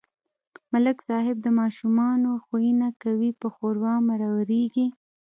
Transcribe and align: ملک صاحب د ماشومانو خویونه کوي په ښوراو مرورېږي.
ملک 0.71 0.97
صاحب 1.07 1.37
د 1.43 1.47
ماشومانو 1.59 2.31
خویونه 2.45 2.87
کوي 3.01 3.31
په 3.39 3.47
ښوراو 3.55 4.05
مرورېږي. 4.09 4.87